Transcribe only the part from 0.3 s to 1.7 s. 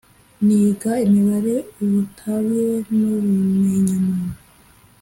Niga imibare